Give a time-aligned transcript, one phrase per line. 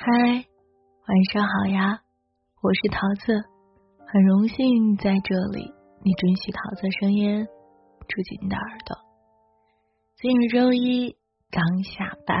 [0.00, 1.98] 嗨，晚上好呀！
[2.62, 3.34] 我是桃子，
[4.06, 5.74] 很荣幸在这里，
[6.04, 7.44] 你准许桃子声音
[8.06, 8.96] 住进你的耳朵。
[10.14, 11.16] 今日周一
[11.50, 12.38] 刚下班，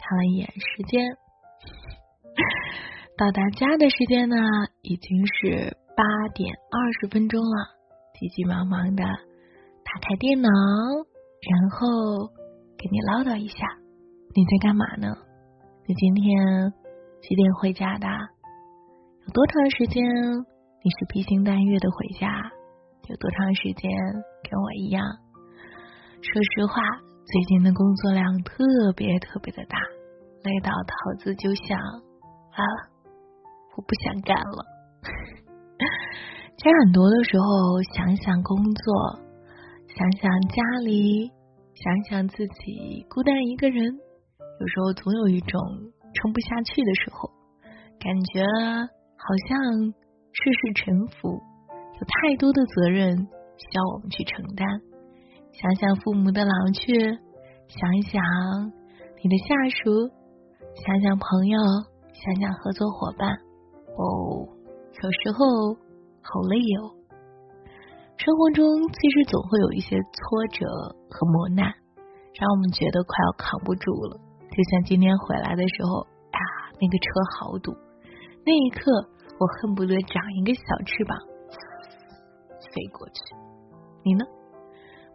[0.00, 1.04] 看了一眼时间，
[3.18, 4.36] 到达家的时间呢
[4.80, 6.02] 已经是八
[6.32, 7.76] 点二十分钟了，
[8.18, 12.32] 急急忙忙的打开电脑，然后
[12.78, 13.66] 给你唠叨一下，
[14.34, 15.14] 你在干嘛呢？
[15.86, 16.72] 你今天？
[17.28, 18.06] 几点回家的？
[18.06, 22.30] 有多长时间你是披星戴月的回家？
[23.08, 23.90] 有多长时间
[24.48, 25.02] 跟我一样？
[26.22, 26.80] 说实话，
[27.26, 28.62] 最近的工作量特
[28.94, 29.76] 别特别的大，
[30.44, 32.62] 累到桃子就想啊，
[33.74, 34.64] 我不想干了。
[36.56, 39.18] 其实很多的时候，想想工作，
[39.88, 41.32] 想想家里，
[41.74, 45.60] 想想自己孤单一个人，有时候总有一种。
[46.16, 47.30] 撑不下去的时候，
[48.00, 48.42] 感觉
[49.16, 49.92] 好像
[50.32, 53.16] 世事沉浮，有太多的责任
[53.56, 54.66] 需要我们去承担。
[55.52, 57.00] 想想父母的老去，
[57.68, 58.22] 想一想
[59.22, 60.10] 你的下属，
[60.74, 61.58] 想想朋友，
[62.12, 63.32] 想想合作伙伴。
[63.96, 64.48] 哦，
[65.02, 65.74] 有时候
[66.20, 66.92] 好累哦。
[68.18, 70.66] 生活中其实总会有一些挫折
[71.08, 71.72] 和磨难，
[72.34, 74.20] 让我们觉得快要扛不住了。
[74.50, 76.40] 就像今天回来的时候，啊，
[76.80, 77.06] 那个车
[77.38, 77.72] 好堵，
[78.44, 78.90] 那一刻
[79.38, 81.18] 我恨不得长一个小翅膀
[82.72, 83.20] 飞过去。
[84.04, 84.24] 你呢？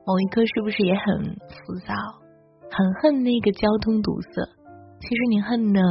[0.05, 1.05] 某一刻是不是也很
[1.47, 1.93] 浮躁，
[2.71, 4.41] 很恨那个交通堵塞？
[4.99, 5.81] 其实你恨的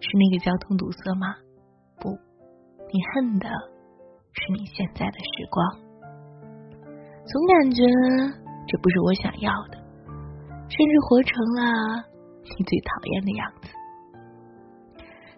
[0.00, 1.36] 是那个交通堵塞吗？
[2.00, 3.48] 不，你恨的
[4.32, 5.88] 是你现在的时光。
[7.24, 7.82] 总感觉
[8.66, 9.76] 这不是我想要的，
[10.68, 12.04] 甚至活成了。
[12.56, 13.68] 你最讨厌的样子，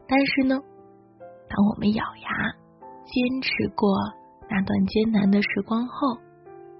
[0.06, 0.54] 但是呢，
[1.48, 2.28] 当我们咬牙
[3.04, 3.88] 坚持过
[4.48, 6.18] 那段艰难的时光后，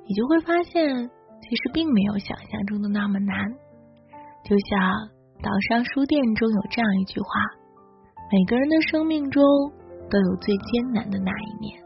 [0.07, 1.11] 你就会发现，
[1.43, 3.51] 其实并没有想象中的那么难。
[4.45, 5.09] 就像
[5.43, 7.29] 岛上书店中有这样一句话：
[8.31, 9.43] 每个人的生命中
[10.09, 11.83] 都有最艰难的那一面，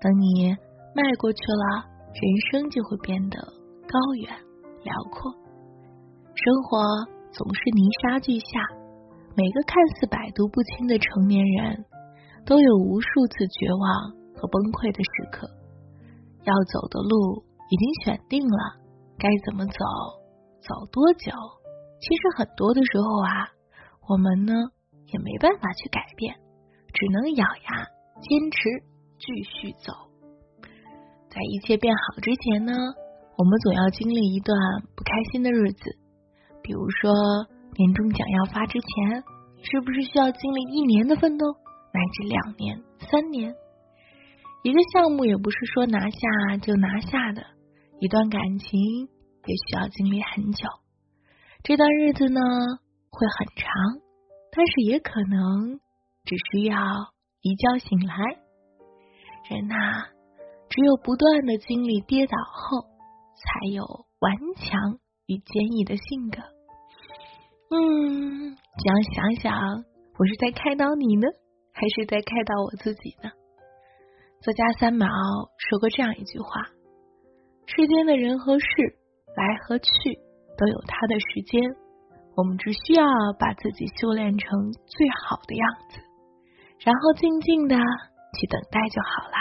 [0.00, 0.56] 等你
[0.94, 3.38] 迈过去了，人生就会变得
[3.86, 4.32] 高远
[4.82, 5.32] 辽阔，
[6.34, 7.13] 生活。
[7.34, 8.62] 总是泥沙俱下，
[9.34, 11.84] 每个看似百毒不侵的成年人，
[12.46, 15.50] 都有无数次绝望和崩溃的时刻。
[16.46, 18.78] 要走的路已经选定了，
[19.18, 19.82] 该怎么走，
[20.62, 21.34] 走多久？
[21.98, 23.50] 其实很多的时候啊，
[24.06, 24.54] 我们呢
[25.10, 26.38] 也没办法去改变，
[26.94, 27.82] 只能咬牙
[28.22, 28.58] 坚持
[29.18, 29.90] 继续走。
[31.34, 32.72] 在一切变好之前呢，
[33.34, 34.54] 我们总要经历一段
[34.94, 35.98] 不开心的日子。
[36.64, 37.12] 比如说，
[37.76, 39.22] 年终奖要发之前，
[39.62, 41.44] 是不是需要经历一年的奋斗，
[41.92, 43.54] 乃至两年、三年？
[44.62, 47.44] 一个项目也不是说拿下就拿下的，
[48.00, 48.80] 一段感情
[49.44, 50.66] 也需要经历很久。
[51.62, 52.40] 这段日子呢，
[53.10, 53.68] 会很长，
[54.50, 55.80] 但是也可能
[56.24, 56.78] 只需要
[57.42, 58.16] 一觉醒来。
[59.50, 60.06] 人呐，
[60.70, 62.88] 只有不断的经历跌倒后，
[63.36, 63.84] 才有
[64.18, 66.38] 顽强与坚毅的性格。
[67.70, 69.84] 嗯，这样想想，
[70.18, 71.26] 我是在开导你呢，
[71.72, 73.30] 还是在开导我自己呢？
[74.42, 75.06] 作家三毛
[75.58, 76.68] 说过这样一句话：
[77.66, 78.66] 世间的人和事
[79.34, 79.88] 来和去
[80.58, 81.62] 都有它的时间，
[82.36, 83.04] 我们只需要
[83.38, 85.98] 把自己修炼成最好的样子，
[86.84, 89.36] 然后静静的去等待就好了。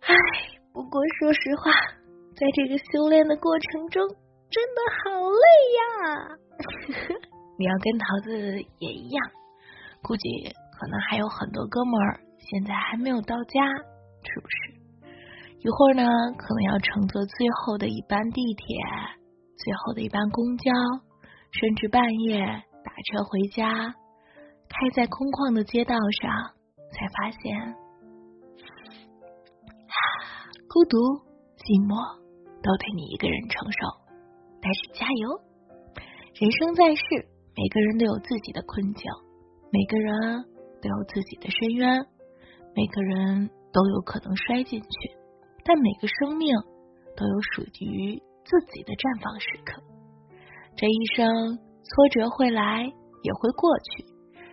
[0.00, 0.14] 唉，
[0.72, 1.70] 不过说实话，
[2.36, 4.06] 在这个修炼的过程中。
[4.50, 5.42] 真的好累
[5.74, 5.82] 呀！
[7.58, 9.26] 你要跟桃子也一样，
[10.00, 10.28] 估计
[10.78, 13.66] 可能还有很多哥们儿现在还没有到家，
[14.22, 14.56] 是不是？
[15.58, 16.06] 一会儿呢，
[16.38, 18.76] 可能要乘坐最后的一班地铁，
[19.56, 20.70] 最后的一班公交，
[21.50, 22.46] 甚至半夜
[22.84, 23.92] 打车回家，
[24.68, 26.54] 开在空旷的街道上，
[26.92, 27.74] 才发现，
[30.68, 30.96] 孤独、
[31.58, 32.22] 寂寞
[32.64, 33.78] 都得你一个人承受。
[34.64, 35.28] 但是加油！
[36.40, 37.04] 人生在世，
[37.54, 39.04] 每个人都有自己的困境，
[39.70, 40.42] 每个人
[40.80, 42.06] 都有自己的深渊，
[42.74, 44.88] 每个人都有可能摔进去。
[45.62, 46.56] 但每个生命
[47.16, 49.82] 都有属于自己的绽放时刻。
[50.76, 51.30] 这一生，
[51.84, 54.04] 挫折会来，也会过去；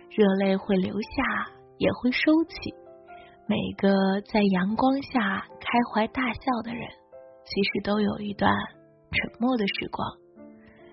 [0.08, 2.74] 热泪会流下，也会收起。
[3.48, 3.90] 每个
[4.30, 6.88] 在阳光下开怀大笑的人，
[7.44, 8.52] 其实都有一段。
[9.12, 10.08] 沉默的时光，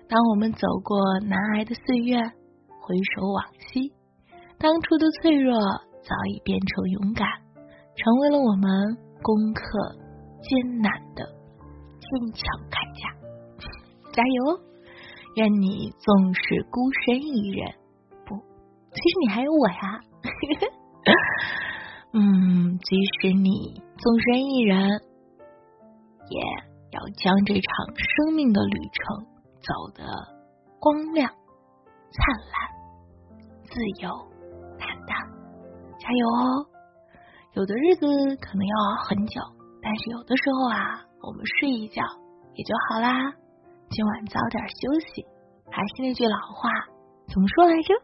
[0.06, 3.92] 当我们走过难挨的岁月，回首往昔，
[4.58, 5.56] 当初的脆弱
[6.02, 7.26] 早已变成勇敢，
[7.96, 9.62] 成为了我们攻克
[10.42, 11.24] 艰难的
[11.96, 13.08] 坚强铠甲。
[14.12, 14.60] 加油！
[15.36, 17.72] 愿你纵使孤身一人，
[18.26, 18.34] 不，
[18.90, 20.00] 其实你还有我呀。
[22.12, 25.00] 嗯，即使你纵身一人，
[26.30, 26.40] 也
[26.92, 27.62] 要将这场
[27.98, 29.26] 生命的旅程
[29.60, 30.02] 走得
[30.80, 32.18] 光亮、灿
[32.48, 32.54] 烂、
[33.66, 34.08] 自由、
[34.78, 35.16] 坦荡。
[35.98, 36.66] 加油哦！
[37.52, 38.06] 有的日子
[38.36, 39.42] 可能要熬很久，
[39.82, 42.02] 但是有的时候啊，我们睡一觉
[42.54, 43.34] 也就好啦。
[43.90, 45.26] 今晚早点休息。
[45.72, 46.68] 还是那句老话，
[47.28, 47.94] 怎么说来着？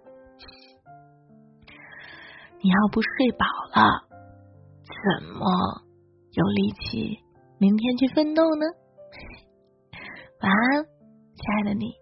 [2.60, 4.06] 你要不睡饱了，
[4.86, 5.46] 怎么
[6.30, 7.18] 有力气
[7.58, 8.66] 明天去奋斗呢？
[10.40, 11.94] 晚安，亲爱的你，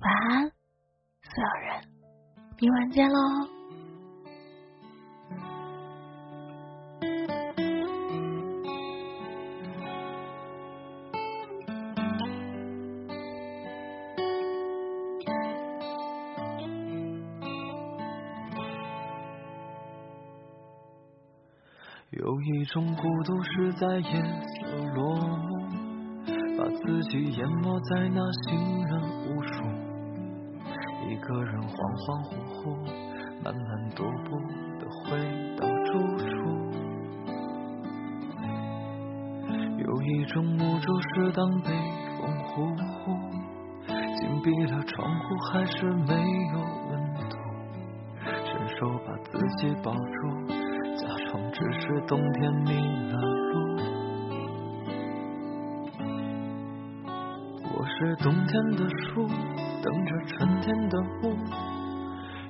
[0.00, 0.48] 晚安，
[1.22, 1.82] 所有人，
[2.60, 3.53] 明晚见喽。
[22.16, 25.66] 有一种孤独是在夜色落幕，
[26.56, 29.64] 把自己淹没在那行人无数，
[31.08, 32.62] 一个人恍恍惚惚，
[33.42, 34.38] 慢慢踱步
[34.78, 35.18] 的回
[35.56, 36.24] 到住处。
[39.76, 41.68] 有一种无助是当北
[42.20, 42.54] 风呼
[43.00, 43.10] 呼，
[43.88, 46.60] 紧闭了窗户还是没有
[46.90, 46.92] 温
[47.28, 47.34] 度，
[48.22, 50.33] 伸手把自己抱住。
[51.86, 52.72] 是冬天迷
[53.12, 53.76] 了路，
[57.76, 59.28] 我是冬天的树，
[59.82, 61.36] 等着春天的雾，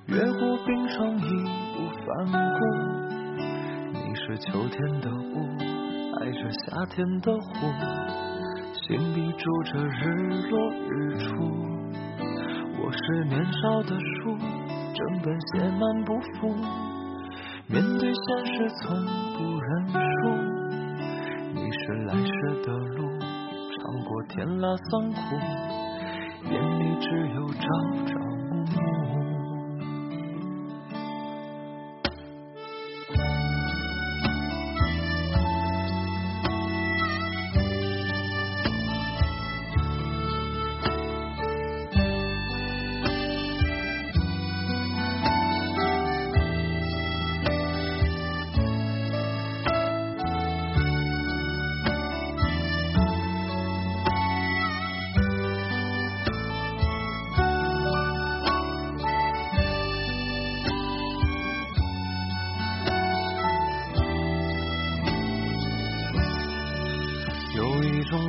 [0.06, 1.24] 越过冰霜义
[1.74, 2.60] 无反顾。
[3.92, 5.34] 你是秋天的雾，
[6.20, 7.66] 爱着夏天的湖，
[8.86, 11.34] 心里住着日落日出。
[12.78, 14.38] 我是年少的树，
[14.94, 16.54] 整本写满不服。
[17.66, 18.94] 面对现实，从
[19.32, 19.96] 不认输。
[21.54, 22.30] 你是来时
[22.62, 25.18] 的路，尝过甜辣酸苦，
[26.50, 27.62] 眼里只有朝
[28.06, 28.12] 朝
[28.50, 29.23] 暮暮。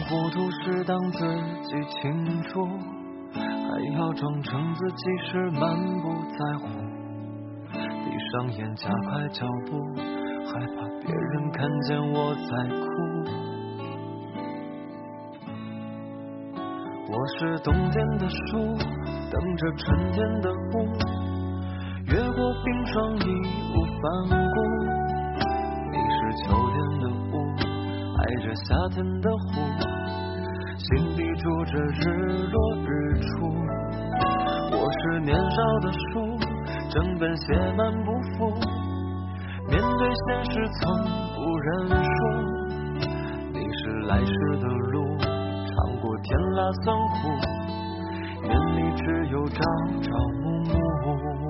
[0.07, 1.17] 糊涂是当自
[1.63, 2.67] 己清楚，
[3.33, 3.39] 还
[3.97, 5.61] 要装成自己是满
[5.99, 6.67] 不在乎。
[7.73, 7.79] 闭
[8.31, 9.71] 上眼，加快脚步，
[10.45, 12.85] 害怕别人看见我在哭。
[17.07, 18.77] 我是冬天的树，
[19.31, 20.85] 等着春天的雾，
[22.05, 23.25] 越过冰霜义
[23.73, 24.03] 无反
[24.53, 25.04] 顾。
[28.37, 29.61] 着夏天的湖。
[30.77, 32.03] 心底住着日
[32.51, 33.25] 落日出，
[34.71, 36.37] 我是年少的书，
[36.89, 38.53] 整本写满不服。
[39.67, 40.81] 面对现实从
[41.33, 42.07] 不认输，
[43.51, 47.29] 你是来时的路，尝过甜辣酸苦，
[48.43, 49.59] 眼里只有朝
[50.01, 50.09] 朝
[50.43, 51.44] 暮暮。